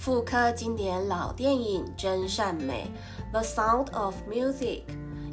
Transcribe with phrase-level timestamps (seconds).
[0.00, 2.90] 复刻经典老电影《真善美》
[3.32, 4.80] （The Sound of Music），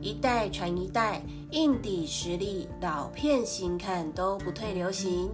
[0.02, 1.22] 一代传一代，
[1.52, 5.30] 硬底实力，老片新看都不退流行。《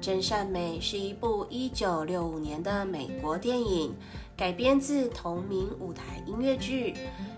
[0.00, 3.92] 真善美》是一部1965年的美国电影，
[4.36, 6.94] 改编自同名舞台音乐剧。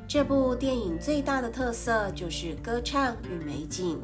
[0.07, 3.99] 这部电影最大的特色就是歌唱与美景。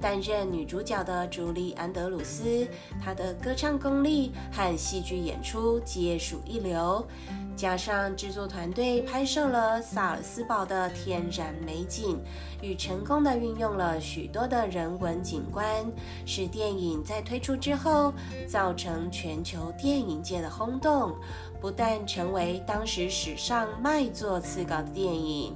[0.00, 2.66] 担任女主角的朱莉·安德鲁斯，
[3.02, 7.06] 她的歌唱功力和戏剧演出皆属一流。
[7.56, 12.16] 加上制作团队拍摄了萨尔斯堡的天然美景，
[12.62, 15.84] 与成功的运用了许多的人文景观，
[16.24, 18.14] 使电影在推出之后
[18.46, 21.16] 造成全球电影界的轰动，
[21.60, 25.52] 不但成为当时史上卖座次高的电影。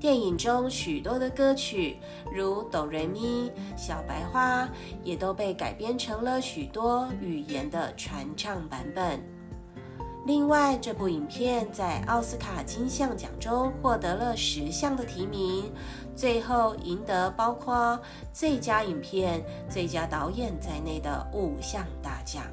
[0.00, 1.96] 电影中许多的歌曲，
[2.32, 4.68] 如哆瑞咪、小白花，
[5.02, 9.20] 也都被改编成了许多语言的传唱版本。
[10.26, 15.72] 另外，这部影片在奥斯卡金像奖中获得了十项的提名，
[16.14, 17.98] 最后赢得包括
[18.32, 22.44] 最佳影片、最佳导演在内的五项大奖。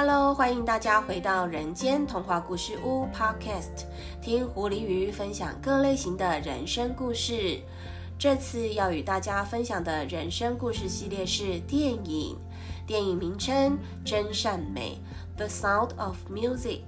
[0.00, 3.84] Hello，欢迎大家回到人间童话故事屋 Podcast，
[4.22, 7.60] 听狐狸鱼分享各类型的人生故事。
[8.16, 12.38] 这次要与大家分享的人生故事系列是电影，
[12.86, 13.72] 电影名称
[14.04, 15.00] 《真善美》
[15.36, 16.82] （The Sound of Music），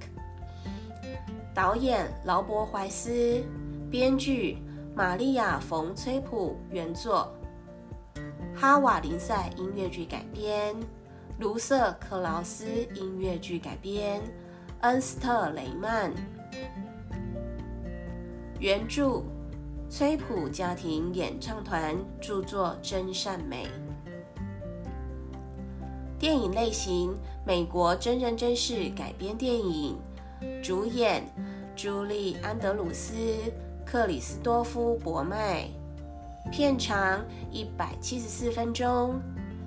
[1.53, 3.43] 导演劳勃·怀斯，
[3.91, 4.59] 编剧
[4.95, 7.35] 玛利亚·冯·崔普，原作，
[8.55, 10.77] 哈瓦林赛音乐剧改编。
[11.41, 14.21] 卢瑟·克劳斯音乐剧改编，
[14.83, 16.13] 恩斯特·雷曼
[18.59, 19.23] 原著，
[19.89, 23.67] 崔普家庭演唱团著作《真善美》。
[26.19, 27.15] 电影类型：
[27.47, 29.97] 美国真人真事改编电影。
[30.63, 31.25] 主演：
[31.75, 33.15] 朱莉·安德鲁斯、
[33.87, 35.67] 克里斯多夫·伯麦。
[36.53, 39.19] 片长：一百七十四分钟。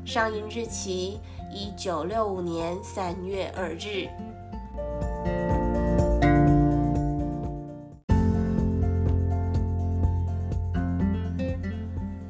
[0.05, 1.19] 上映日期。
[1.49, 4.09] 一九六五年三月二日。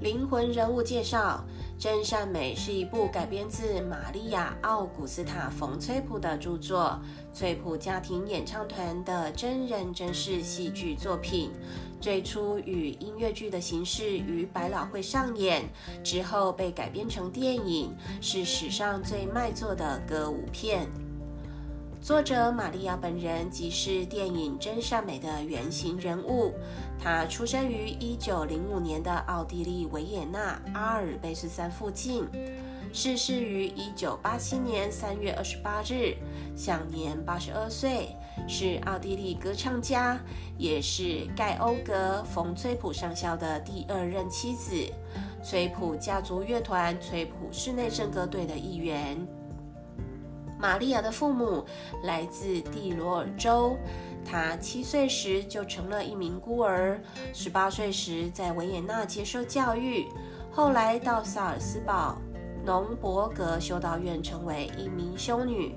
[0.02, 1.44] 灵魂人物介绍：
[1.82, 7.00] 《真善美》是一部改编自玛利亚·奥古斯塔·冯·崔普的著作，
[7.34, 11.52] 崔普家庭演唱团的真人真事戏剧作品。
[12.04, 15.64] 最初以音乐剧的形式于百老汇上演，
[16.04, 20.86] 之后被改编成电影，是史上最卖座的歌舞片。
[22.02, 26.54] 作者玛利亚本人即是电影《真善美》的原型人物。
[27.02, 32.28] 她出生于1905年的奥地利维也纳阿尔卑斯山附近。
[32.96, 36.16] 逝世于一九八七年三月二十八日，
[36.56, 38.16] 享年八十二岁，
[38.48, 40.20] 是奥地利歌唱家，
[40.60, 44.76] 也是盖欧格·冯·崔普上校的第二任妻子，
[45.44, 49.18] 崔普家族乐团崔普室内圣歌队的一员。
[50.60, 51.66] 玛利亚的父母
[52.04, 53.76] 来自蒂罗尔州，
[54.24, 57.02] 她七岁时就成了一名孤儿，
[57.34, 60.06] 十八岁时在维也纳接受教育，
[60.52, 62.22] 后来到萨尔斯堡。
[62.66, 65.76] 农伯格修道院成为一名修女。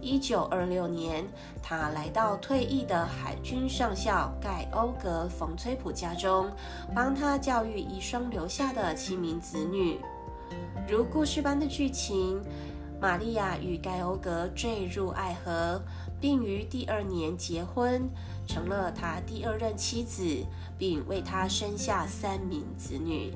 [0.00, 1.26] 一九二六年，
[1.62, 6.50] 她来到退役的海军上校盖欧格·冯·崔普家中，
[6.94, 9.98] 帮他教育遗孀留下的七名子女。
[10.88, 12.40] 如故事般的剧情，
[12.98, 15.82] 玛利亚与盖欧格坠入爱河，
[16.18, 18.08] 并于第二年结婚，
[18.46, 20.24] 成了他第二任妻子，
[20.78, 23.34] 并为他生下三名子女。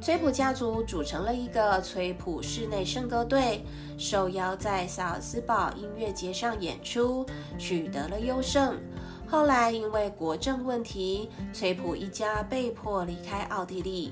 [0.00, 3.62] 崔普家族组成了一个崔普室内圣歌队，
[3.98, 7.26] 受邀在萨尔斯堡音乐节上演出，
[7.58, 8.80] 取得了优胜。
[9.28, 14.10] 后来因为国政问题，崔普一家被迫离开奥地利，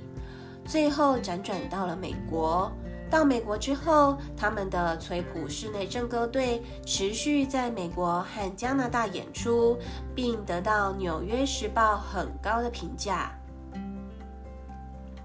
[0.67, 2.71] 最后辗转到了美国。
[3.11, 9.79] 到美国之后，他们的崔普室内圣歌队持续在美国和加拿大演出，
[10.15, 13.33] 并得到《纽约时报》很高的评价。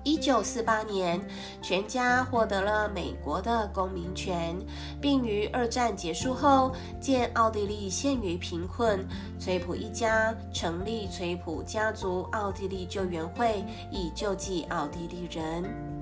[0.04, 1.20] 一九四八年，
[1.62, 4.56] 全家获得了美国的公民权，
[5.00, 9.08] 并于二战结束后，见奥地利陷于贫困，
[9.40, 15.93] 崔普一家成立崔普家族奥地利救援会，以救济奥地利人。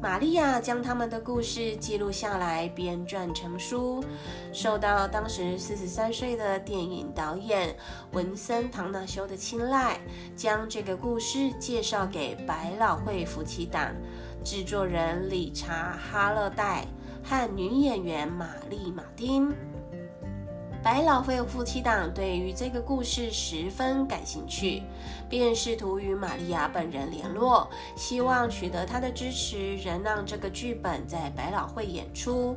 [0.00, 4.04] 玛利亚将他们的故事记录下来，编撰成书，
[4.52, 7.74] 受到当时四十三岁的电影导演
[8.12, 9.98] 文森·唐纳修的青睐，
[10.36, 13.94] 将这个故事介绍给百老汇夫妻档。
[14.44, 16.86] 制作人理查·哈勒戴
[17.24, 19.52] 和女演员玛丽·马丁。
[20.86, 24.84] 百老汇夫妻档对于这个故事十分感兴趣，
[25.28, 32.56] 便试图与玛利亚本人联络，希望取得她的支持，仍让这个剧本在百老汇演出。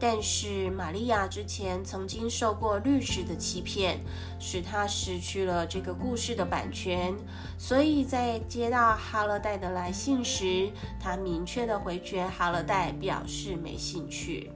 [0.00, 4.00] 但是玛利亚之前曾经受过律师的欺骗，
[4.40, 7.14] 使她失去了这个故事的版权，
[7.58, 14.50] 所以在接到哈勒戴的来信时，她明确的回绝哈勒戴，表示没兴趣。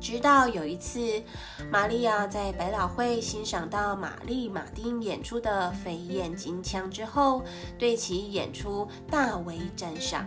[0.00, 1.22] 直到有一次，
[1.70, 7.42] 玛利亚在百老汇欣赏到玛丽·马丁演出的飞燕金枪之后，
[7.78, 10.24] 对其演出大为赞赏，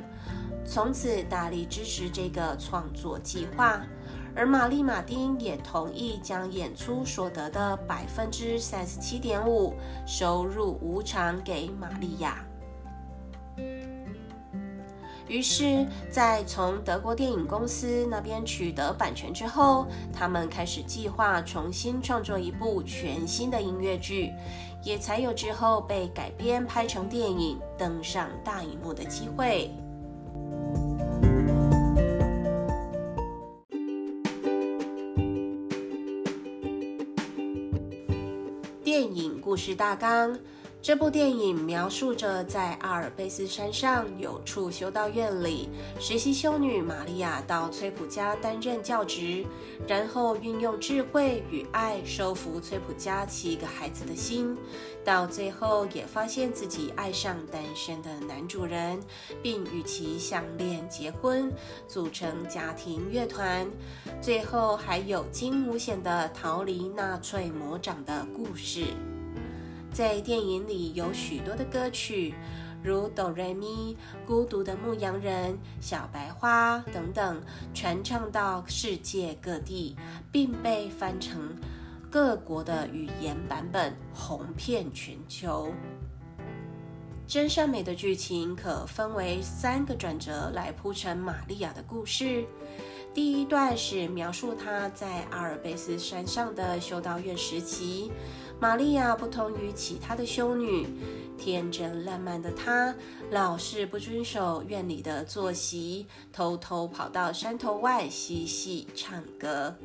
[0.66, 3.82] 从此大力支持这个创作计划。
[4.36, 9.74] 而玛丽·马丁也同意将演出所得的百分之三十七点五
[10.06, 12.46] 收入无偿给玛利亚。
[15.32, 24.30] 于是，在从德国电影公司那边取得版权之后，他们开始计划重新创作一部全新的音乐剧，
[24.84, 29.72] 也才有之后被改编拍成电影、登上大荧幕的机会。
[38.84, 40.38] 电影故事大纲。
[40.84, 45.70] 这部电影描述着在阿尔卑斯山上有处修道院里，
[46.00, 49.46] 实习修女玛利亚到崔普家担任教职，
[49.88, 54.58] 然后运用智慧与爱收服崔普家七个孩子的心，
[55.06, 59.00] 到最后也发现自己爱上单身的男主人，
[59.44, 61.54] 并与其相恋结婚，
[61.88, 63.70] 组成家庭乐团，
[64.20, 68.86] 最后还有惊无险的逃离纳粹魔掌的故事。
[69.92, 72.34] 在电影里有许多的歌曲，
[72.82, 77.42] 如哆瑞咪、孤独的牧羊人、小白花等等，
[77.74, 79.98] 传唱到世界各地，
[80.32, 81.56] 并被翻成
[82.10, 85.74] 各国的语言版本，红遍全球。
[87.28, 92.46] 真善美的剧情可分为三个转折来铺陈玛利亚的故事。
[93.14, 98.12] 第一段是描述她在阿尔卑斯山上的修道院时期。
[98.62, 100.88] 玛利亚不同于其他的修女，
[101.36, 102.94] 天真烂漫的她
[103.32, 109.76] 老是不遵守院里的作息，偷偷跑到山头外嬉戏唱歌。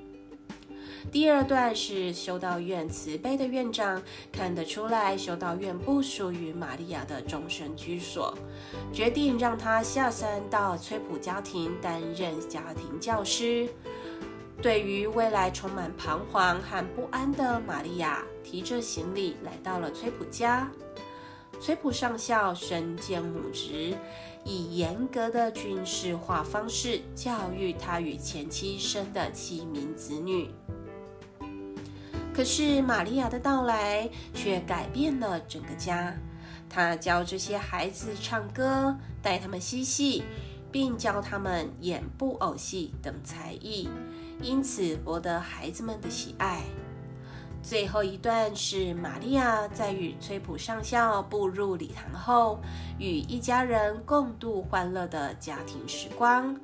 [1.10, 8.36] 第二段是修道院慈悲的院长看得出来修道院不属于玛利亚的终身居所，
[8.92, 13.66] 决定让她下山到崔普家庭担任家庭教师。
[14.62, 20.68] 对于未来充满彷徨和不安的玛利亚，提着行李来到了崔普家。
[21.60, 23.94] 崔普上校身兼母职，
[24.44, 30.50] 以严格的军事化方式教育他与前妻生的七名子女。
[32.34, 36.14] 可是玛利亚的到来却改变了整个家。
[36.68, 40.24] 他教这些孩子唱歌，带他们嬉戏，
[40.70, 43.88] 并教他们演布偶戏等才艺。
[44.40, 46.62] 因此博得孩子们的喜爱。
[47.62, 52.60] 最后一段是玛利亚在与崔普上校步入礼堂后，
[52.96, 56.56] 与一家人共度欢乐的家庭时光，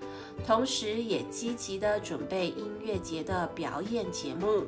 [0.46, 4.64] 同时也积极的准备音乐节的表演节目。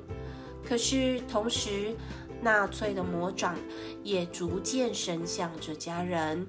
[0.65, 1.95] 可是同时，
[2.43, 3.55] 纳粹的魔掌
[4.03, 6.45] 也逐渐伸向这家人。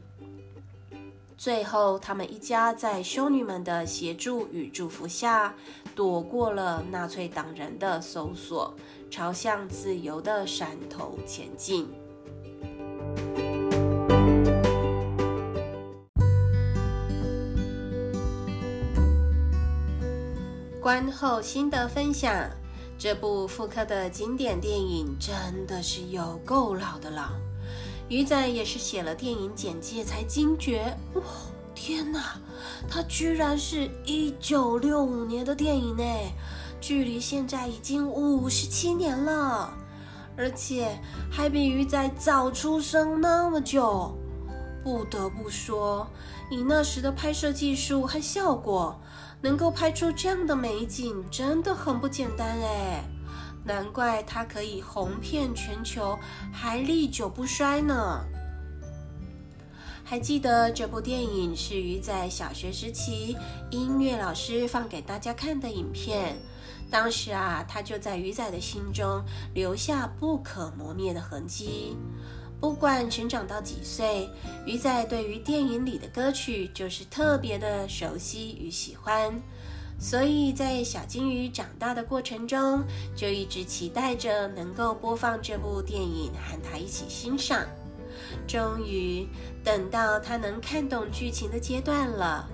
[1.37, 5.53] 最后，他们一家在修女们的协助与祝福下，
[5.93, 8.73] 躲过了纳粹党人的搜索，
[9.11, 11.87] 朝向自由的山头前进。
[20.81, 22.33] 观后心得分享：
[22.97, 27.44] 这部复刻的经典电影真的是有够老的了。
[28.07, 31.23] 鱼仔也是写了电影简介才惊觉，哇，
[31.73, 32.39] 天哪，
[32.87, 36.03] 它居然是一九六五年的电影呢，
[36.79, 39.73] 距离现在已经五十七年了，
[40.37, 40.99] 而且
[41.31, 44.15] 还比鱼仔早出生那么久。
[44.83, 46.05] 不得不说，
[46.51, 49.01] 以那时的拍摄技术和效果，
[49.41, 53.03] 能够拍出这样的美景，真的很不简单哎。
[53.65, 56.17] 难怪它可以红遍全球，
[56.53, 58.23] 还历久不衰呢。
[60.03, 63.35] 还记得这部电影是鱼在小学时期
[63.71, 66.37] 音乐老师放给大家看的影片，
[66.91, 69.23] 当时啊，它就在鱼仔的心中
[69.55, 71.97] 留下不可磨灭的痕迹。
[72.61, 74.29] 不管成长到几岁，
[74.65, 79.33] 鱼仔对于电影里的歌曲就是特别的熟悉与喜欢。
[79.97, 82.83] 所以在小金鱼长大的过程中，
[83.15, 87.65] 就一直期待着能够播放这部电影，和他一起欣赏。
[88.47, 89.27] 终于
[89.63, 92.47] 等到他能看懂剧情的阶段了，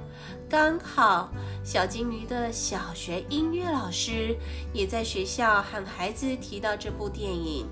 [0.50, 1.30] 刚好
[1.64, 4.36] 小金鱼的小学音乐老师
[4.74, 7.68] 也在学校和孩子提到这部电影。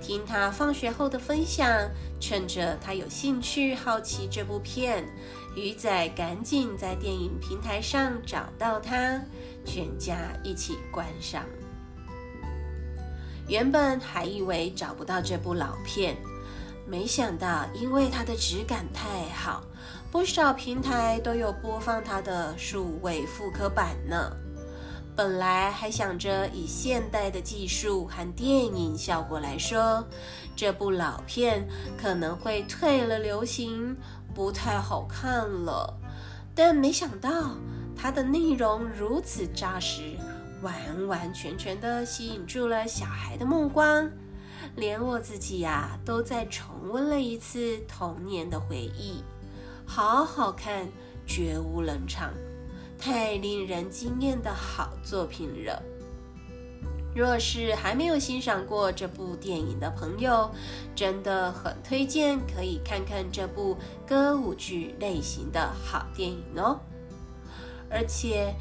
[0.00, 1.68] 听他放学后的分享，
[2.18, 5.04] 趁着他有兴趣、好奇这部片，
[5.56, 9.20] 鱼仔赶紧在电影平台上找到它，
[9.64, 11.44] 全家一起观赏。
[13.48, 16.16] 原本还以为找不到这部老片，
[16.86, 19.64] 没想到因为它的质感太好，
[20.12, 24.30] 不少平台都有播放它的数位复刻版呢。
[25.16, 30.06] 本来还想着以现代的技术和电影效果来说，
[30.54, 31.68] 这部老片
[32.00, 33.94] 可能会退了流行，
[34.34, 35.98] 不太好看了。
[36.54, 37.56] 但没想到
[37.96, 40.16] 它的内容如此扎实，
[40.62, 44.10] 完完全全的吸引住了小孩的目光，
[44.76, 49.22] 连我自己呀都在重温了一次童年的回忆。
[49.86, 50.86] 好好看，
[51.26, 52.32] 绝无冷场。
[52.98, 55.82] 太令人惊艳的好作品了！
[57.14, 60.50] 若是还没有欣赏过这部电影的朋友，
[60.94, 63.76] 真的很推荐可以看看这部
[64.06, 66.80] 歌舞剧类型的好电影哦。
[67.90, 68.54] 而且，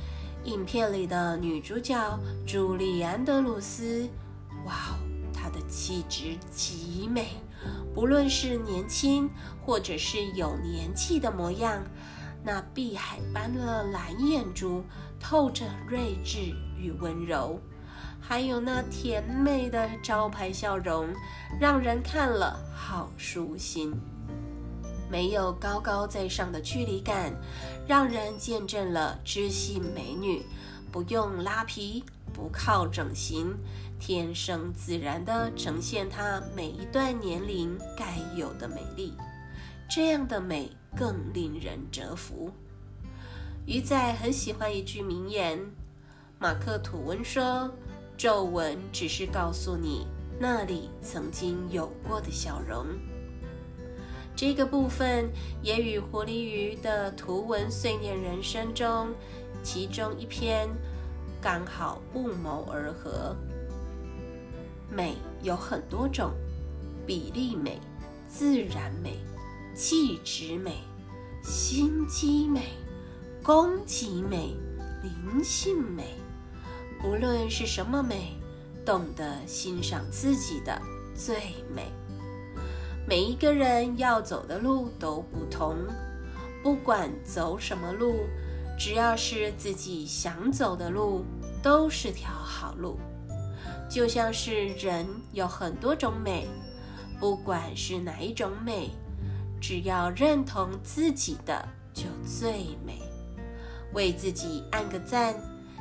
[0.46, 4.10] 影片里的女主角朱莉安德鲁斯，
[4.66, 4.98] 哇哦，
[5.32, 7.28] 她的气质极美，
[7.94, 9.30] 不论是年轻
[9.64, 11.84] 或者是有年纪的模样。
[12.44, 14.84] 那碧海般的蓝眼珠
[15.20, 16.40] 透着睿智
[16.80, 17.60] 与温柔，
[18.20, 21.08] 还有那甜美的招牌笑容，
[21.60, 23.94] 让人看了好舒心。
[25.10, 27.34] 没有高高在上的距离感，
[27.88, 30.44] 让人见证了知性美女
[30.92, 33.56] 不用拉皮，不靠整形，
[34.00, 39.14] 天生自然地呈现她每一段年龄该有的美丽。
[39.90, 40.72] 这样的美。
[40.98, 42.52] 更令人折服。
[43.68, 45.60] 鱼仔很喜欢一句名言
[46.42, 47.72] ：“马克·吐温说，
[48.20, 50.06] 皱纹只是告诉你
[50.38, 52.86] 那里曾经有过的笑容。”
[54.36, 55.30] 这个部分
[55.64, 59.08] 也与狐狸鱼的图文碎念人生中
[59.64, 60.68] 其中一篇
[61.42, 63.34] 刚好不谋而合。
[64.92, 66.34] 美有很多种，
[67.08, 67.80] 比例美、
[68.28, 69.18] 自然美。
[69.76, 70.76] 气质美、
[71.42, 72.64] 心机美、
[73.42, 74.54] 攻击美、
[75.02, 76.19] 灵性美，
[77.02, 78.34] 不论是什么美，
[78.86, 80.82] 懂得欣赏自己的
[81.16, 81.36] 最
[81.74, 81.92] 美。
[83.08, 85.78] 每一个人要走的路都不同，
[86.62, 88.26] 不管走什么路，
[88.78, 91.24] 只要是自己想走的路，
[91.64, 93.00] 都是条好路。
[93.90, 96.48] 就像是人有很多种美，
[97.20, 98.92] 不管是哪一种美。
[99.62, 103.02] 只要认同自己的就最美，
[103.94, 105.36] 为自己按个赞，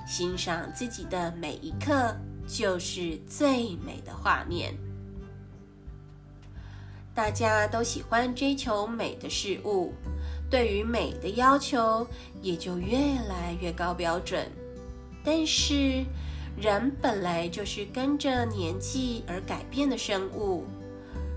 [0.09, 4.75] 欣赏自己的每一刻就是最美的画面。
[7.15, 9.93] 大家都喜欢追求美的事物，
[10.49, 12.07] 对于美的要求
[12.41, 12.97] 也就越
[13.29, 14.51] 来越高标准。
[15.23, 16.03] 但是，
[16.57, 20.65] 人本来就是跟着年纪而改变的生物。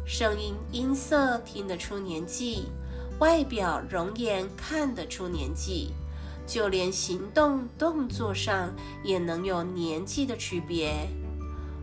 [0.06, 2.70] 声音音色听得出年纪，
[3.20, 5.92] 外表容颜看得出年纪，
[6.52, 11.08] 就连行动动作上也能有年纪的区别。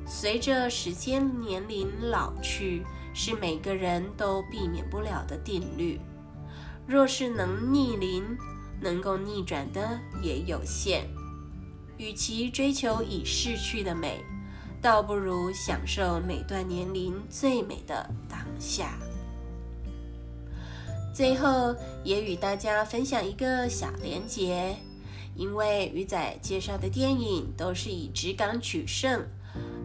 [0.06, 2.84] 随着时间年龄老去，
[3.14, 5.98] 是每个人都避免不了的定律。
[6.86, 8.22] 若是能逆龄，
[8.78, 11.08] 能够逆转的也有限。
[11.96, 14.22] 与其追求已逝去的美。
[14.82, 18.98] 倒不如享受每段年龄最美的当下。
[21.18, 24.76] 最后，也与大家分享一个小连结，
[25.34, 29.26] 因为鱼仔介绍的电影都是以质感取胜，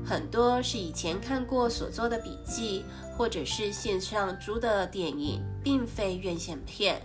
[0.06, 2.86] 很多是以前看过所做的笔记，
[3.18, 7.02] 或者是线上租的电影，并非院线片。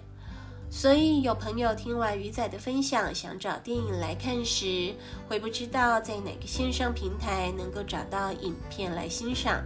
[0.70, 4.92] 所以有朋友听完鱼仔的分享，想找电影来看时，
[5.26, 9.64] 会不知道在哪个线上平台能够找到影片来欣赏。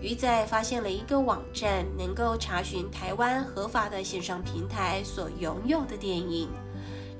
[0.00, 6.48] 鱼仔发现了一个网站，能够查询台湾合法的线上平台所拥有的电影，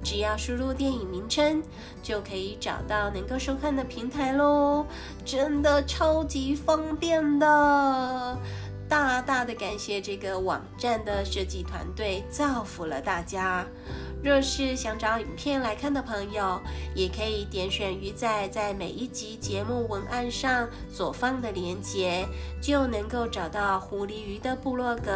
[0.05, 1.63] 只要输入电影名称，
[2.03, 4.85] 就可以找到能够收看的平台喽，
[5.25, 8.39] 真的超级方便的。
[8.89, 13.67] 大大的感谢这个网站的设计团队，造福了大家。
[14.27, 16.61] 若是想找影片来看的朋友，
[16.97, 22.27] 也可以点选鱼仔在每一集节目文案上所放的链接，
[22.61, 25.13] 就能够找到狐狸鱼的部落格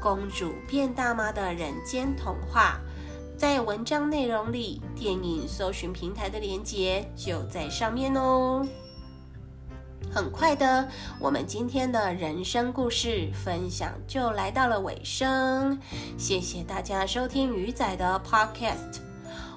[0.02, 2.80] 《公主变大妈的人间童话》。
[3.38, 8.66] 在文章内容里，电影搜寻平台的链接就在上面哦。
[10.16, 10.88] 很快的，
[11.20, 15.78] 我们今天的人生故事分享就来到了尾声。
[16.16, 19.02] 谢谢大家收听鱼仔的 Podcast。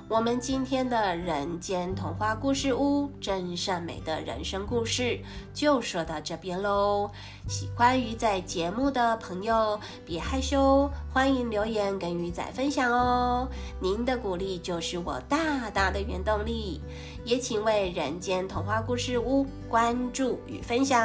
[0.10, 5.20] 我们今天的人间童话故事屋真善美的人生故事
[5.54, 7.12] 就说到这边喽。
[7.48, 13.48] 喜欢鱼仔节目的朋友，别害羞，欢迎留言跟鱼仔分享哦。
[13.80, 16.82] 您的鼓励就是我大大的原动力。
[17.24, 21.00] 也请为人间童话故事屋关注与分享，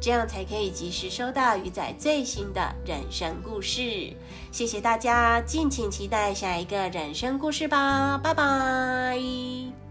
[0.00, 4.12] 这样才可以及时收到鱼仔最新的人生故事。
[4.50, 9.83] 谢谢大家，敬请期待下一个人生故事吧，拜拜。